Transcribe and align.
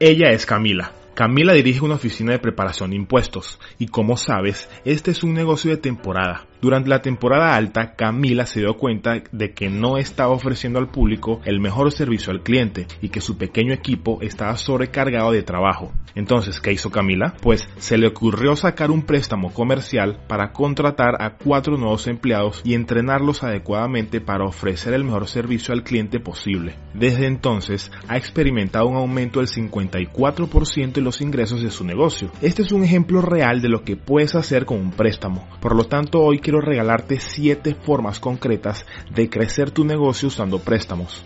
Ella 0.00 0.30
es 0.30 0.46
Camila. 0.46 0.92
Camila 1.14 1.52
dirige 1.54 1.84
una 1.84 1.96
oficina 1.96 2.30
de 2.30 2.38
preparación 2.38 2.90
de 2.90 2.96
impuestos 2.96 3.58
y 3.80 3.88
como 3.88 4.16
sabes, 4.16 4.68
este 4.84 5.10
es 5.10 5.24
un 5.24 5.34
negocio 5.34 5.72
de 5.72 5.76
temporada. 5.76 6.46
Durante 6.60 6.90
la 6.90 7.02
temporada 7.02 7.54
alta, 7.54 7.94
Camila 7.94 8.44
se 8.44 8.58
dio 8.58 8.76
cuenta 8.76 9.22
de 9.30 9.52
que 9.52 9.68
no 9.68 9.96
estaba 9.96 10.32
ofreciendo 10.32 10.80
al 10.80 10.90
público 10.90 11.40
el 11.44 11.60
mejor 11.60 11.92
servicio 11.92 12.32
al 12.32 12.42
cliente 12.42 12.88
y 13.00 13.10
que 13.10 13.20
su 13.20 13.38
pequeño 13.38 13.72
equipo 13.72 14.18
estaba 14.22 14.56
sobrecargado 14.56 15.30
de 15.30 15.44
trabajo. 15.44 15.92
Entonces, 16.16 16.60
¿qué 16.60 16.72
hizo 16.72 16.90
Camila? 16.90 17.34
Pues 17.40 17.68
se 17.76 17.96
le 17.96 18.08
ocurrió 18.08 18.56
sacar 18.56 18.90
un 18.90 19.02
préstamo 19.02 19.54
comercial 19.54 20.18
para 20.26 20.50
contratar 20.50 21.22
a 21.22 21.36
cuatro 21.36 21.76
nuevos 21.76 22.08
empleados 22.08 22.60
y 22.64 22.74
entrenarlos 22.74 23.44
adecuadamente 23.44 24.20
para 24.20 24.44
ofrecer 24.44 24.94
el 24.94 25.04
mejor 25.04 25.28
servicio 25.28 25.72
al 25.72 25.84
cliente 25.84 26.18
posible. 26.18 26.74
Desde 26.92 27.26
entonces, 27.26 27.92
ha 28.08 28.16
experimentado 28.16 28.88
un 28.88 28.96
aumento 28.96 29.38
del 29.38 29.48
54% 29.48 30.98
en 30.98 31.04
los 31.04 31.20
ingresos 31.20 31.62
de 31.62 31.70
su 31.70 31.84
negocio. 31.84 32.32
Este 32.42 32.62
es 32.62 32.72
un 32.72 32.82
ejemplo 32.82 33.22
real 33.22 33.62
de 33.62 33.68
lo 33.68 33.84
que 33.84 33.96
puedes 33.96 34.34
hacer 34.34 34.64
con 34.64 34.80
un 34.80 34.90
préstamo. 34.90 35.46
Por 35.60 35.76
lo 35.76 35.84
tanto, 35.84 36.20
hoy 36.20 36.40
quiero 36.48 36.62
regalarte 36.62 37.20
7 37.20 37.74
formas 37.74 38.20
concretas 38.20 38.86
de 39.14 39.28
crecer 39.28 39.70
tu 39.70 39.84
negocio 39.84 40.28
usando 40.28 40.58
préstamos. 40.58 41.22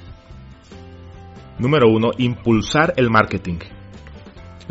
Número 1.60 1.88
1. 1.90 2.14
Impulsar 2.18 2.92
el 2.96 3.08
marketing. 3.08 3.60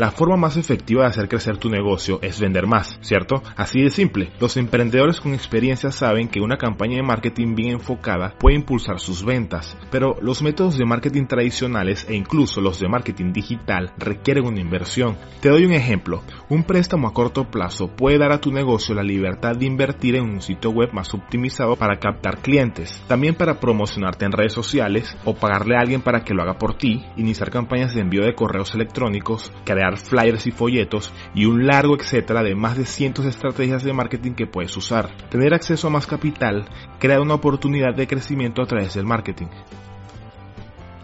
La 0.01 0.09
forma 0.09 0.35
más 0.35 0.57
efectiva 0.57 1.03
de 1.03 1.09
hacer 1.09 1.29
crecer 1.29 1.57
tu 1.57 1.69
negocio 1.69 2.17
es 2.23 2.41
vender 2.41 2.65
más, 2.65 2.97
¿cierto? 3.01 3.43
Así 3.55 3.83
de 3.83 3.91
simple. 3.91 4.31
Los 4.39 4.57
emprendedores 4.57 5.21
con 5.21 5.35
experiencia 5.35 5.91
saben 5.91 6.27
que 6.27 6.41
una 6.41 6.57
campaña 6.57 6.95
de 6.95 7.03
marketing 7.03 7.53
bien 7.53 7.73
enfocada 7.73 8.33
puede 8.39 8.55
impulsar 8.55 8.99
sus 8.99 9.23
ventas, 9.23 9.77
pero 9.91 10.15
los 10.19 10.41
métodos 10.41 10.79
de 10.79 10.87
marketing 10.87 11.27
tradicionales 11.27 12.07
e 12.09 12.15
incluso 12.15 12.61
los 12.61 12.79
de 12.79 12.89
marketing 12.89 13.31
digital 13.31 13.93
requieren 13.99 14.47
una 14.47 14.59
inversión. 14.59 15.19
Te 15.39 15.49
doy 15.49 15.65
un 15.65 15.73
ejemplo. 15.73 16.23
Un 16.49 16.63
préstamo 16.63 17.07
a 17.07 17.13
corto 17.13 17.51
plazo 17.51 17.95
puede 17.95 18.17
dar 18.17 18.31
a 18.31 18.41
tu 18.41 18.51
negocio 18.51 18.95
la 18.95 19.03
libertad 19.03 19.55
de 19.55 19.67
invertir 19.67 20.15
en 20.15 20.23
un 20.23 20.41
sitio 20.41 20.71
web 20.71 20.91
más 20.93 21.13
optimizado 21.13 21.75
para 21.75 21.99
captar 21.99 22.39
clientes, 22.39 23.03
también 23.07 23.35
para 23.35 23.59
promocionarte 23.59 24.25
en 24.25 24.31
redes 24.31 24.53
sociales 24.53 25.15
o 25.25 25.35
pagarle 25.35 25.75
a 25.75 25.81
alguien 25.81 26.01
para 26.01 26.23
que 26.23 26.33
lo 26.33 26.41
haga 26.41 26.57
por 26.57 26.73
ti, 26.73 27.05
iniciar 27.17 27.51
campañas 27.51 27.93
de 27.93 28.01
envío 28.01 28.25
de 28.25 28.33
correos 28.33 28.73
electrónicos, 28.73 29.53
crear 29.63 29.90
flyers 29.97 30.47
y 30.47 30.51
folletos 30.51 31.11
y 31.33 31.45
un 31.45 31.65
largo 31.65 31.95
etcétera 31.95 32.43
de 32.43 32.55
más 32.55 32.77
de 32.77 32.85
cientos 32.85 33.25
de 33.25 33.31
estrategias 33.31 33.83
de 33.83 33.93
marketing 33.93 34.33
que 34.33 34.47
puedes 34.47 34.75
usar. 34.77 35.09
Tener 35.29 35.53
acceso 35.53 35.87
a 35.87 35.91
más 35.91 36.07
capital 36.07 36.65
crea 36.99 37.21
una 37.21 37.35
oportunidad 37.35 37.95
de 37.95 38.07
crecimiento 38.07 38.61
a 38.61 38.65
través 38.65 38.93
del 38.93 39.05
marketing. 39.05 39.47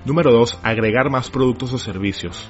Número 0.06 0.32
2. 0.32 0.60
Agregar 0.64 1.10
más 1.10 1.30
productos 1.30 1.74
o 1.74 1.78
servicios. 1.78 2.50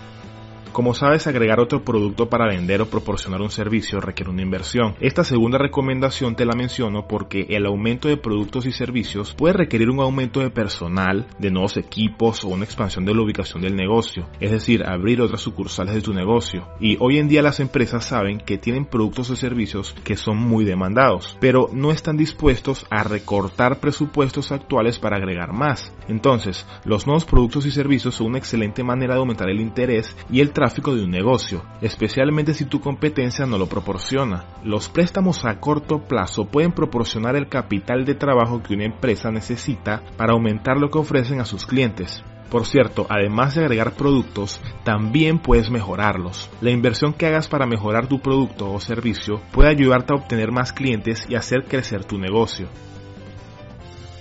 Como 0.72 0.94
sabes, 0.94 1.28
agregar 1.28 1.60
otro 1.60 1.84
producto 1.84 2.30
para 2.30 2.48
vender 2.48 2.82
o 2.82 2.90
proporcionar 2.90 3.42
un 3.42 3.50
servicio 3.50 4.00
requiere 4.00 4.32
una 4.32 4.42
inversión. 4.42 4.96
Esta 5.00 5.24
segunda 5.24 5.58
recomendación 5.58 6.36
te 6.36 6.46
la 6.46 6.56
menciono 6.56 7.08
porque 7.08 7.48
el 7.50 7.66
aumento 7.66 8.08
de 8.08 8.18
productos 8.18 8.66
y 8.66 8.72
servicios 8.72 9.34
puede 9.34 9.54
requerir 9.54 9.90
un 9.90 10.00
aumento 10.00 10.40
de 10.40 10.50
personal, 10.50 11.28
de 11.40 11.52
nuevos 11.52 11.78
equipos 11.78 12.44
o 12.44 12.50
una 12.50 12.66
expansión 12.66 13.06
de 13.06 13.14
la 13.14 13.22
ubicación 13.22 13.62
del 13.62 13.76
negocio, 13.76 14.28
es 14.40 14.52
decir, 14.52 14.84
abrir 14.86 15.22
otras 15.22 15.42
sucursales 15.42 15.96
de 15.96 16.02
tu 16.02 16.14
negocio. 16.14 16.68
Y 16.80 16.98
hoy 17.00 17.18
en 17.18 17.28
día 17.28 17.42
las 17.42 17.60
empresas 17.60 18.06
saben 18.06 18.40
que 18.40 18.58
tienen 18.58 18.86
productos 18.86 19.30
o 19.30 19.36
servicios 19.36 19.96
que 20.04 20.18
son 20.18 20.38
muy 20.38 20.66
demandados, 20.66 21.38
pero 21.40 21.70
no 21.72 21.92
están 21.92 22.18
dispuestos 22.18 22.86
a 22.90 23.04
recortar 23.04 23.80
presupuestos 23.80 24.52
actuales 24.52 25.00
para 25.00 25.18
agregar 25.18 25.54
más. 25.54 25.94
Entonces, 26.08 26.66
los 26.86 27.06
nuevos 27.08 27.26
productos 27.26 27.66
y 27.66 27.72
servicios 27.72 28.16
son 28.16 28.28
una 28.28 28.38
excelente 28.38 28.84
manera 28.84 29.14
de 29.14 29.20
aumentar 29.20 29.50
el 29.50 29.62
interés 29.62 30.16
y 30.30 30.42
el 30.42 30.52
trabajo 30.58 30.96
de 30.96 31.04
un 31.04 31.12
negocio, 31.12 31.64
especialmente 31.82 32.56
si 32.56 32.66
tu 32.66 32.80
competencia 32.80 33.46
no 33.46 33.60
lo 33.60 33.68
proporciona. 33.68 34.46
Los 34.64 34.90
préstamos 34.90 35.46
a 35.46 35.60
corto 35.60 36.00
plazo 36.00 36.46
pueden 36.46 36.72
proporcionar 36.72 37.36
el 37.36 37.48
capital 37.48 38.06
de 38.06 38.16
trabajo 38.16 38.64
que 38.64 38.74
una 38.74 38.86
empresa 38.86 39.30
necesita 39.30 40.02
para 40.18 40.34
aumentar 40.34 40.78
lo 40.78 40.90
que 40.90 40.98
ofrecen 40.98 41.40
a 41.42 41.46
sus 41.46 41.68
clientes. 41.68 42.24
Por 42.50 42.66
cierto, 42.66 43.06
además 43.08 43.54
de 43.54 43.62
agregar 43.62 43.94
productos, 43.94 44.60
también 44.84 45.38
puedes 45.38 45.70
mejorarlos. 45.70 46.50
La 46.60 46.72
inversión 46.72 47.14
que 47.14 47.28
hagas 47.28 47.48
para 47.48 47.68
mejorar 47.68 48.08
tu 48.08 48.20
producto 48.20 48.72
o 48.72 48.80
servicio 48.80 49.42
puede 49.52 49.70
ayudarte 49.70 50.14
a 50.14 50.18
obtener 50.18 50.52
más 50.52 50.74
clientes 50.74 51.28
y 51.30 51.36
hacer 51.36 51.66
crecer 51.66 52.04
tu 52.04 52.18
negocio. 52.18 52.68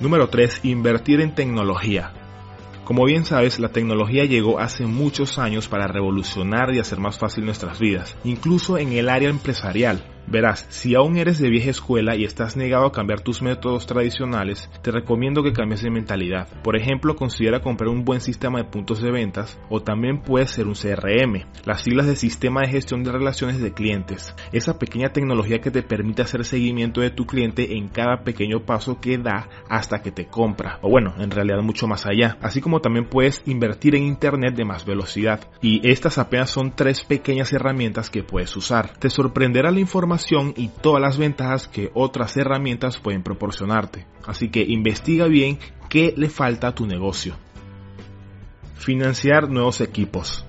Número 0.01 0.29
3. 0.29 0.61
Invertir 0.65 1.23
en 1.23 1.35
tecnología. 1.35 2.13
Como 2.87 3.05
bien 3.05 3.25
sabes, 3.25 3.59
la 3.59 3.71
tecnología 3.71 4.27
llegó 4.27 4.61
hace 4.61 4.87
muchos 4.87 5.41
años 5.41 5.67
para 5.67 5.89
revolucionar 5.89 6.73
y 6.73 6.79
hacer 6.79 7.01
más 7.01 7.19
fácil 7.19 7.45
nuestras 7.45 7.81
vidas, 7.81 8.17
incluso 8.23 8.79
en 8.79 8.93
el 8.93 9.09
área 9.09 9.29
empresarial. 9.29 10.05
Verás, 10.29 10.67
si 10.71 10.97
aún 10.97 11.17
eres 11.17 11.39
de 11.39 11.49
vieja 11.49 11.71
escuela 11.71 12.17
y 12.17 12.25
estás 12.25 12.57
negado 12.57 12.87
a 12.87 12.93
cambiar 12.93 13.21
tus 13.21 13.43
métodos 13.43 13.87
tradicionales, 13.87 14.69
te 14.83 14.91
recomiendo 14.91 15.45
que 15.45 15.53
cambies 15.53 15.83
de 15.83 15.91
mentalidad. 15.91 16.49
Por 16.65 16.77
ejemplo, 16.77 17.15
considera 17.15 17.61
comprar 17.61 17.91
un 17.91 18.05
buen 18.05 18.21
sistema 18.21 18.59
de 18.59 18.65
puntos 18.65 19.01
de 19.01 19.13
ventas 19.13 19.57
o 19.71 19.83
también 19.83 20.23
puede 20.23 20.49
ser 20.49 20.67
un 20.67 20.75
CRM, 20.75 21.47
las 21.65 21.83
siglas 21.83 22.07
de 22.07 22.17
Sistema 22.17 22.63
de 22.63 22.73
Gestión 22.73 23.05
de 23.05 23.13
Relaciones 23.13 23.61
de 23.61 23.73
Clientes. 23.73 24.35
Esa 24.51 24.81
pequeña 24.81 25.13
tecnología 25.13 25.61
que 25.61 25.71
te 25.71 25.85
permite 25.85 26.23
hacer 26.23 26.45
seguimiento 26.45 27.01
de 27.01 27.11
tu 27.11 27.25
cliente 27.25 27.77
en 27.77 27.87
cada 27.87 28.25
pequeño 28.25 28.65
paso 28.67 29.01
que 29.01 29.19
da 29.19 29.49
hasta 29.69 30.03
que 30.03 30.11
te 30.11 30.27
compra. 30.27 30.81
O 30.83 30.91
bueno, 30.91 31.15
en 31.19 31.31
realidad 31.31 31.63
mucho 31.63 31.87
más 31.87 32.05
allá. 32.05 32.37
Así 32.41 32.61
como 32.61 32.81
también 32.81 33.09
puedes 33.09 33.43
invertir 33.47 33.95
en 33.95 34.03
Internet 34.03 34.57
de 34.57 34.65
más 34.65 34.85
velocidad. 34.85 35.49
Y 35.63 35.89
estas 35.89 36.19
apenas 36.19 36.51
son 36.51 36.75
tres 36.75 37.05
pequeñas 37.05 37.53
herramientas 37.53 38.11
que 38.11 38.25
puedes 38.25 38.57
usar. 38.57 38.91
Te 38.99 39.09
sorprenderá 39.09 39.71
la 39.71 39.79
información 39.79 40.16
y 40.57 40.69
todas 40.69 41.03
las 41.03 41.19
ventajas 41.19 41.69
que 41.69 41.91
otras 41.93 42.37
herramientas 42.37 42.99
pueden 42.99 43.23
proporcionarte. 43.23 44.07
Así 44.27 44.49
que 44.49 44.63
investiga 44.63 45.27
bien 45.27 45.59
qué 45.89 46.15
le 46.17 46.31
falta 46.31 46.69
a 46.69 46.75
tu 46.75 46.87
negocio. 46.87 47.35
Financiar 48.77 49.51
nuevos 49.51 49.81
equipos. 49.81 50.46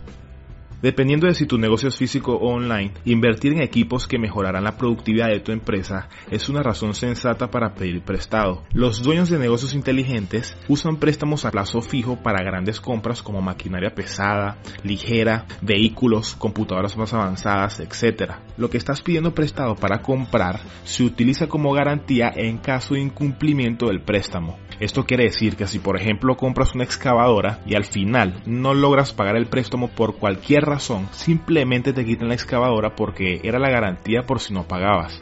Dependiendo 0.81 1.25
de 1.25 1.33
si 1.33 1.47
tu 1.47 1.57
negocio 1.57 1.89
es 1.89 1.97
físico 1.97 2.33
o 2.33 2.53
online, 2.53 2.93
invertir 3.03 3.53
en 3.53 3.61
equipos 3.63 4.07
que 4.07 4.19
mejorarán 4.19 4.63
la 4.63 4.77
productividad 4.77 5.29
de 5.29 5.39
tu 5.39 5.51
empresa 5.51 6.07
es 6.29 6.49
una 6.49 6.61
razón 6.61 6.93
sensata 6.93 7.49
para 7.49 7.73
pedir 7.73 8.03
prestado. 8.03 8.63
Los 8.73 9.01
dueños 9.01 9.29
de 9.29 9.39
negocios 9.39 9.73
inteligentes 9.73 10.55
usan 10.67 10.97
préstamos 10.97 11.45
a 11.45 11.51
plazo 11.51 11.81
fijo 11.81 12.17
para 12.21 12.43
grandes 12.43 12.79
compras 12.79 13.23
como 13.23 13.41
maquinaria 13.41 13.95
pesada, 13.95 14.59
ligera, 14.83 15.47
vehículos, 15.61 16.35
computadoras 16.35 16.95
más 16.95 17.11
avanzadas, 17.11 17.79
etc. 17.79 18.33
Lo 18.57 18.69
que 18.69 18.77
estás 18.77 19.01
pidiendo 19.01 19.33
prestado 19.33 19.75
para 19.75 20.03
comprar 20.03 20.59
se 20.83 21.03
utiliza 21.03 21.47
como 21.47 21.73
garantía 21.73 22.31
en 22.35 22.59
caso 22.59 22.93
de 22.93 23.01
incumplimiento 23.01 23.87
del 23.87 24.01
préstamo. 24.01 24.59
Esto 24.79 25.05
quiere 25.05 25.23
decir 25.23 25.55
que 25.55 25.65
si 25.65 25.79
por 25.79 25.99
ejemplo 25.99 26.37
compras 26.37 26.75
una 26.75 26.83
excavadora 26.83 27.61
y 27.65 27.75
al 27.75 27.83
final 27.83 28.43
no 28.45 28.75
logras 28.75 29.11
pagar 29.11 29.35
el 29.35 29.47
préstamo 29.47 29.87
por 29.87 30.17
cualquier 30.17 30.66
razón, 30.67 31.09
simplemente 31.11 31.93
te 31.93 32.05
quitan 32.05 32.27
la 32.27 32.35
excavadora 32.35 32.95
porque 32.95 33.41
era 33.43 33.57
la 33.57 33.69
garantía 33.69 34.25
por 34.25 34.39
si 34.39 34.53
no 34.53 34.67
pagabas. 34.67 35.19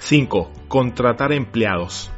5. 0.00 0.50
Contratar 0.68 1.32
empleados. 1.32 2.10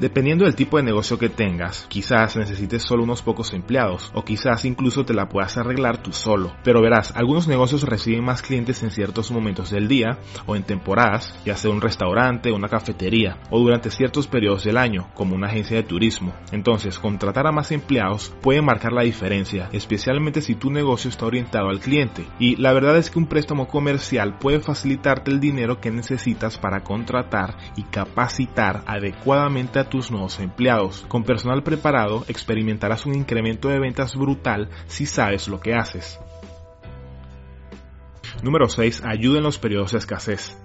Dependiendo 0.00 0.44
del 0.44 0.56
tipo 0.56 0.76
de 0.76 0.82
negocio 0.82 1.18
que 1.18 1.28
tengas, 1.28 1.86
quizás 1.88 2.36
necesites 2.36 2.82
solo 2.82 3.04
unos 3.04 3.22
pocos 3.22 3.52
empleados 3.52 4.10
o 4.14 4.24
quizás 4.24 4.64
incluso 4.64 5.04
te 5.04 5.14
la 5.14 5.28
puedas 5.28 5.56
arreglar 5.56 6.02
tú 6.02 6.12
solo. 6.12 6.52
Pero 6.64 6.82
verás, 6.82 7.12
algunos 7.14 7.46
negocios 7.46 7.82
reciben 7.82 8.24
más 8.24 8.42
clientes 8.42 8.82
en 8.82 8.90
ciertos 8.90 9.30
momentos 9.30 9.70
del 9.70 9.86
día 9.86 10.18
o 10.46 10.56
en 10.56 10.64
temporadas, 10.64 11.38
ya 11.44 11.56
sea 11.56 11.70
un 11.70 11.80
restaurante, 11.80 12.50
una 12.50 12.68
cafetería 12.68 13.38
o 13.50 13.60
durante 13.60 13.90
ciertos 13.90 14.26
periodos 14.26 14.64
del 14.64 14.78
año, 14.78 15.08
como 15.14 15.36
una 15.36 15.46
agencia 15.46 15.76
de 15.76 15.84
turismo. 15.84 16.34
Entonces, 16.50 16.98
contratar 16.98 17.46
a 17.46 17.52
más 17.52 17.70
empleados 17.70 18.34
puede 18.42 18.62
marcar 18.62 18.92
la 18.92 19.04
diferencia, 19.04 19.68
especialmente 19.72 20.40
si 20.40 20.56
tu 20.56 20.70
negocio 20.70 21.08
está 21.08 21.26
orientado 21.26 21.68
al 21.68 21.80
cliente. 21.80 22.26
Y 22.38 22.56
la 22.56 22.72
verdad 22.72 22.96
es 22.96 23.10
que 23.10 23.18
un 23.18 23.26
préstamo 23.26 23.68
comercial 23.68 24.38
puede 24.38 24.60
facilitarte 24.60 25.30
el 25.30 25.40
dinero 25.40 25.80
que 25.80 25.90
necesitas 25.90 26.58
para 26.58 26.82
contratar 26.82 27.56
y 27.76 27.84
capacitar 27.84 28.82
adecuadamente 28.86 29.78
a 29.78 29.83
tus 29.84 30.10
nuevos 30.10 30.40
empleados. 30.40 31.04
Con 31.08 31.24
personal 31.24 31.62
preparado 31.62 32.24
experimentarás 32.28 33.06
un 33.06 33.14
incremento 33.14 33.68
de 33.68 33.78
ventas 33.78 34.14
brutal 34.14 34.68
si 34.86 35.06
sabes 35.06 35.48
lo 35.48 35.60
que 35.60 35.74
haces. 35.74 36.18
Número 38.42 38.68
6. 38.68 39.02
Ayuda 39.04 39.38
en 39.38 39.44
los 39.44 39.58
periodos 39.58 39.92
de 39.92 39.98
escasez. 39.98 40.58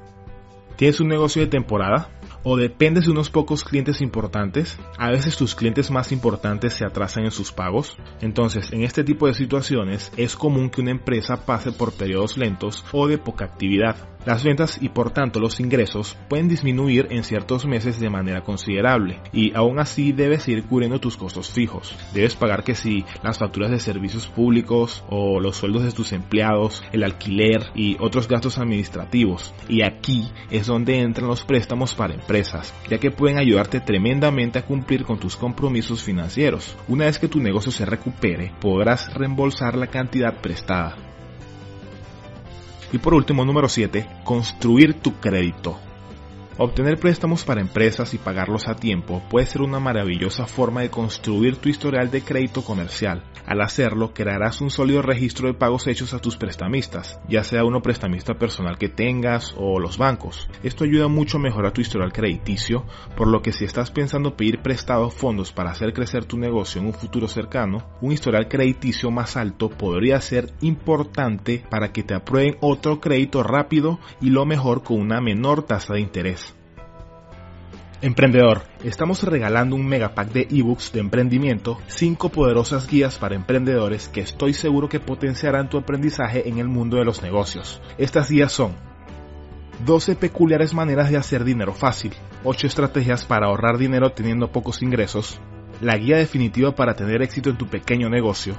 ¿Tienes 0.75 0.99
un 1.01 1.09
negocio 1.09 1.41
de 1.41 1.47
temporada? 1.47 2.09
¿O 2.43 2.55
dependes 2.55 3.05
de 3.05 3.11
unos 3.11 3.29
pocos 3.29 3.65
clientes 3.65 3.99
importantes? 3.99 4.79
A 4.97 5.09
veces 5.09 5.35
tus 5.35 5.53
clientes 5.53 5.91
más 5.91 6.13
importantes 6.13 6.73
se 6.73 6.85
atrasan 6.85 7.25
en 7.25 7.31
sus 7.31 7.51
pagos. 7.51 7.97
Entonces, 8.21 8.71
en 8.71 8.83
este 8.83 9.03
tipo 9.03 9.27
de 9.27 9.33
situaciones 9.33 10.11
es 10.15 10.37
común 10.37 10.69
que 10.69 10.79
una 10.79 10.91
empresa 10.91 11.45
pase 11.45 11.73
por 11.73 11.91
periodos 11.91 12.37
lentos 12.37 12.85
o 12.93 13.07
de 13.07 13.17
poca 13.17 13.43
actividad. 13.43 13.97
Las 14.25 14.43
ventas 14.43 14.77
y 14.81 14.89
por 14.89 15.11
tanto 15.11 15.39
los 15.39 15.59
ingresos 15.59 16.17
pueden 16.27 16.49
disminuir 16.49 17.07
en 17.09 17.23
ciertos 17.23 17.65
meses 17.65 17.99
de 17.99 18.09
manera 18.09 18.41
considerable 18.41 19.21
y 19.31 19.55
aún 19.55 19.79
así 19.79 20.11
debes 20.11 20.47
ir 20.49 20.65
cubriendo 20.65 20.99
tus 20.99 21.15
costos 21.15 21.49
fijos. 21.49 21.95
Debes 22.13 22.35
pagar 22.35 22.63
que 22.63 22.75
si 22.75 23.05
las 23.23 23.39
facturas 23.39 23.71
de 23.71 23.79
servicios 23.79 24.27
públicos 24.27 25.03
o 25.09 25.39
los 25.39 25.55
sueldos 25.55 25.83
de 25.83 25.93
tus 25.93 26.11
empleados, 26.11 26.83
el 26.91 27.03
alquiler 27.03 27.71
y 27.75 27.95
otros 27.99 28.27
gastos 28.27 28.57
administrativos. 28.57 29.53
Y 29.69 29.83
aquí 29.83 30.29
es 30.51 30.67
donde 30.67 30.99
entran 30.99 31.29
los 31.29 31.45
préstamos 31.45 31.95
para 31.95 32.13
empresas, 32.13 32.73
ya 32.89 32.97
que 32.97 33.11
pueden 33.11 33.37
ayudarte 33.37 33.79
tremendamente 33.79 34.59
a 34.59 34.65
cumplir 34.65 35.05
con 35.05 35.17
tus 35.17 35.37
compromisos 35.37 36.03
financieros. 36.03 36.75
Una 36.87 37.05
vez 37.05 37.19
que 37.19 37.29
tu 37.29 37.39
negocio 37.39 37.71
se 37.71 37.85
recupere, 37.85 38.51
podrás 38.59 39.13
reembolsar 39.13 39.77
la 39.77 39.87
cantidad 39.87 40.41
prestada. 40.41 41.08
Y 42.91 42.97
por 42.97 43.13
último, 43.13 43.45
número 43.45 43.69
7, 43.69 44.07
construir 44.23 44.95
tu 44.95 45.13
crédito. 45.19 45.77
Obtener 46.61 46.99
préstamos 46.99 47.45
para 47.45 47.61
empresas 47.61 48.13
y 48.13 48.17
pagarlos 48.17 48.67
a 48.67 48.75
tiempo 48.75 49.23
puede 49.29 49.45
ser 49.45 49.61
una 49.61 49.79
maravillosa 49.79 50.45
forma 50.45 50.81
de 50.81 50.89
construir 50.89 51.55
tu 51.55 51.69
historial 51.69 52.11
de 52.11 52.21
crédito 52.21 52.63
comercial. 52.65 53.23
Al 53.45 53.61
hacerlo, 53.61 54.13
crearás 54.13 54.59
un 54.59 54.69
sólido 54.69 55.01
registro 55.01 55.47
de 55.47 55.53
pagos 55.53 55.87
hechos 55.87 56.13
a 56.13 56.19
tus 56.19 56.35
prestamistas, 56.35 57.21
ya 57.29 57.45
sea 57.45 57.63
uno 57.63 57.81
prestamista 57.81 58.33
personal 58.33 58.77
que 58.77 58.89
tengas 58.89 59.55
o 59.55 59.79
los 59.79 59.97
bancos. 59.97 60.49
Esto 60.61 60.83
ayuda 60.83 61.07
mucho 61.07 61.37
a 61.37 61.39
mejorar 61.39 61.71
tu 61.71 61.79
historial 61.79 62.11
crediticio, 62.11 62.83
por 63.15 63.29
lo 63.29 63.41
que 63.41 63.53
si 63.53 63.63
estás 63.63 63.89
pensando 63.89 64.35
pedir 64.35 64.59
prestados 64.61 65.13
fondos 65.13 65.53
para 65.53 65.71
hacer 65.71 65.93
crecer 65.93 66.25
tu 66.25 66.37
negocio 66.37 66.81
en 66.81 66.87
un 66.87 66.93
futuro 66.93 67.29
cercano, 67.29 67.87
un 68.01 68.11
historial 68.11 68.49
crediticio 68.49 69.11
más 69.11 69.37
alto 69.37 69.69
podría 69.69 70.19
ser 70.19 70.51
importante 70.59 71.63
para 71.69 71.93
que 71.93 72.03
te 72.03 72.15
aprueben 72.15 72.57
otro 72.59 72.99
crédito 72.99 73.43
rápido 73.43 73.97
y 74.19 74.29
lo 74.29 74.45
mejor 74.45 74.83
con 74.83 74.99
una 74.99 75.21
menor 75.21 75.63
tasa 75.63 75.93
de 75.93 76.01
interés. 76.01 76.48
Emprendedor, 78.01 78.61
estamos 78.85 79.23
regalando 79.23 79.75
un 79.75 79.85
megapack 79.85 80.31
de 80.31 80.47
ebooks 80.49 80.93
de 80.93 81.01
emprendimiento, 81.01 81.77
5 81.87 82.29
poderosas 82.29 82.87
guías 82.87 83.17
para 83.17 83.35
emprendedores 83.35 84.07
que 84.07 84.21
estoy 84.21 84.53
seguro 84.53 84.87
que 84.87 85.01
potenciarán 85.01 85.67
tu 85.67 85.77
aprendizaje 85.77 86.47
en 86.47 86.59
el 86.59 86.69
mundo 86.69 86.95
de 86.95 87.03
los 87.03 87.21
negocios. 87.21 87.81
Estas 87.97 88.29
guías 88.29 88.53
son 88.53 88.73
12 89.85 90.15
peculiares 90.15 90.73
maneras 90.73 91.09
de 91.09 91.17
hacer 91.17 91.43
dinero 91.43 91.73
fácil, 91.73 92.13
8 92.45 92.67
estrategias 92.67 93.25
para 93.25 93.47
ahorrar 93.47 93.77
dinero 93.77 94.13
teniendo 94.13 94.49
pocos 94.49 94.81
ingresos, 94.81 95.41
la 95.81 95.97
guía 95.97 96.15
definitiva 96.15 96.73
para 96.73 96.95
tener 96.95 97.21
éxito 97.21 97.49
en 97.49 97.57
tu 97.57 97.67
pequeño 97.67 98.09
negocio, 98.09 98.55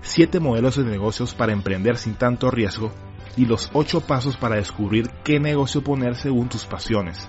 7 0.00 0.40
modelos 0.40 0.74
de 0.74 0.82
negocios 0.82 1.34
para 1.34 1.52
emprender 1.52 1.98
sin 1.98 2.14
tanto 2.14 2.50
riesgo 2.50 2.90
y 3.36 3.46
los 3.46 3.70
8 3.74 4.00
pasos 4.00 4.36
para 4.36 4.56
descubrir 4.56 5.08
qué 5.22 5.38
negocio 5.38 5.84
poner 5.84 6.16
según 6.16 6.48
tus 6.48 6.64
pasiones. 6.64 7.28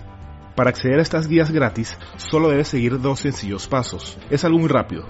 Para 0.56 0.70
acceder 0.70 1.00
a 1.00 1.02
estas 1.02 1.28
guías 1.28 1.52
gratis, 1.52 1.98
solo 2.18 2.50
debes 2.50 2.68
seguir 2.68 3.02
dos 3.02 3.22
sencillos 3.22 3.68
pasos. 3.68 4.20
Es 4.30 4.46
algo 4.46 4.60
muy 4.60 4.70
rápido. 4.70 5.06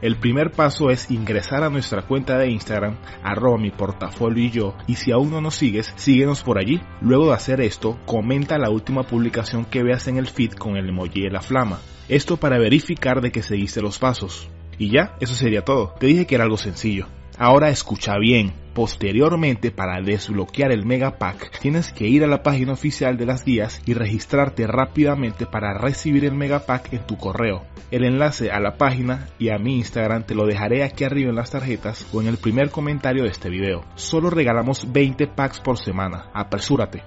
El 0.00 0.16
primer 0.16 0.52
paso 0.52 0.90
es 0.90 1.10
ingresar 1.10 1.64
a 1.64 1.70
nuestra 1.70 2.02
cuenta 2.02 2.38
de 2.38 2.50
Instagram, 2.50 2.98
arroba 3.22 3.58
mi 3.58 3.70
portafolio 3.70 4.44
y 4.44 4.50
yo, 4.50 4.76
y 4.86 4.94
si 4.94 5.10
aún 5.10 5.30
no 5.30 5.40
nos 5.40 5.56
sigues, 5.56 5.92
síguenos 5.96 6.42
por 6.42 6.58
allí. 6.58 6.80
Luego 7.00 7.28
de 7.28 7.34
hacer 7.34 7.60
esto, 7.60 7.98
comenta 8.06 8.58
la 8.58 8.70
última 8.70 9.02
publicación 9.04 9.64
que 9.64 9.82
veas 9.82 10.06
en 10.06 10.18
el 10.18 10.28
feed 10.28 10.52
con 10.52 10.76
el 10.76 10.88
emoji 10.88 11.22
de 11.22 11.30
la 11.30 11.40
flama. 11.40 11.80
Esto 12.08 12.36
para 12.36 12.58
verificar 12.58 13.20
de 13.20 13.32
que 13.32 13.42
seguiste 13.42 13.80
los 13.80 13.98
pasos. 13.98 14.48
Y 14.78 14.90
ya, 14.90 15.16
eso 15.18 15.34
sería 15.34 15.62
todo. 15.62 15.94
Te 15.98 16.06
dije 16.06 16.26
que 16.26 16.34
era 16.36 16.44
algo 16.44 16.58
sencillo. 16.58 17.06
Ahora 17.38 17.68
escucha 17.68 18.16
bien. 18.18 18.52
Posteriormente, 18.72 19.70
para 19.70 20.02
desbloquear 20.02 20.70
el 20.72 20.84
Mega 20.84 21.18
Pack, 21.18 21.60
tienes 21.60 21.92
que 21.92 22.06
ir 22.06 22.24
a 22.24 22.26
la 22.26 22.42
página 22.42 22.72
oficial 22.72 23.16
de 23.16 23.26
las 23.26 23.44
guías 23.44 23.80
y 23.86 23.94
registrarte 23.94 24.66
rápidamente 24.66 25.46
para 25.46 25.72
recibir 25.74 26.24
el 26.24 26.34
Mega 26.34 26.60
Pack 26.60 26.92
en 26.92 27.06
tu 27.06 27.16
correo. 27.16 27.64
El 27.90 28.04
enlace 28.04 28.50
a 28.50 28.60
la 28.60 28.76
página 28.76 29.28
y 29.38 29.50
a 29.50 29.58
mi 29.58 29.76
Instagram 29.76 30.24
te 30.24 30.34
lo 30.34 30.46
dejaré 30.46 30.82
aquí 30.82 31.04
arriba 31.04 31.30
en 31.30 31.36
las 31.36 31.50
tarjetas 31.50 32.06
o 32.12 32.20
en 32.20 32.28
el 32.28 32.36
primer 32.36 32.70
comentario 32.70 33.22
de 33.22 33.30
este 33.30 33.48
video. 33.48 33.84
Solo 33.94 34.28
regalamos 34.28 34.90
20 34.92 35.26
packs 35.28 35.60
por 35.60 35.78
semana. 35.78 36.30
Apresúrate. 36.34 37.02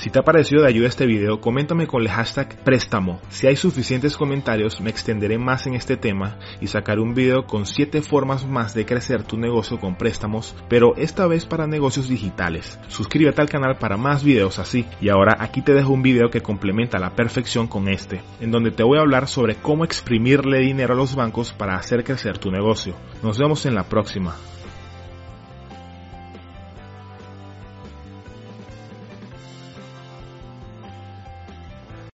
Si 0.00 0.08
te 0.08 0.18
ha 0.18 0.22
parecido 0.22 0.62
de 0.62 0.68
ayuda 0.68 0.88
este 0.88 1.04
video, 1.04 1.42
coméntame 1.42 1.86
con 1.86 2.00
el 2.00 2.08
hashtag 2.08 2.56
préstamo. 2.64 3.20
Si 3.28 3.46
hay 3.46 3.56
suficientes 3.56 4.16
comentarios, 4.16 4.80
me 4.80 4.88
extenderé 4.88 5.36
más 5.36 5.66
en 5.66 5.74
este 5.74 5.98
tema 5.98 6.38
y 6.58 6.68
sacaré 6.68 7.02
un 7.02 7.12
video 7.12 7.44
con 7.44 7.66
7 7.66 8.00
formas 8.00 8.46
más 8.46 8.72
de 8.72 8.86
crecer 8.86 9.24
tu 9.24 9.36
negocio 9.36 9.78
con 9.78 9.96
préstamos, 9.96 10.56
pero 10.70 10.96
esta 10.96 11.26
vez 11.26 11.44
para 11.44 11.66
negocios 11.66 12.08
digitales. 12.08 12.78
Suscríbete 12.88 13.42
al 13.42 13.50
canal 13.50 13.76
para 13.76 13.98
más 13.98 14.24
videos 14.24 14.58
así. 14.58 14.86
Y 15.02 15.10
ahora 15.10 15.36
aquí 15.38 15.60
te 15.60 15.74
dejo 15.74 15.92
un 15.92 16.00
video 16.00 16.30
que 16.30 16.40
complementa 16.40 16.96
a 16.96 17.00
la 17.00 17.14
perfección 17.14 17.66
con 17.66 17.86
este, 17.86 18.22
en 18.40 18.50
donde 18.50 18.70
te 18.70 18.82
voy 18.82 18.96
a 18.96 19.02
hablar 19.02 19.28
sobre 19.28 19.56
cómo 19.56 19.84
exprimirle 19.84 20.60
dinero 20.60 20.94
a 20.94 20.96
los 20.96 21.14
bancos 21.14 21.52
para 21.52 21.76
hacer 21.76 22.04
crecer 22.04 22.38
tu 22.38 22.50
negocio. 22.50 22.94
Nos 23.22 23.36
vemos 23.36 23.66
en 23.66 23.74
la 23.74 23.84
próxima. 23.84 24.34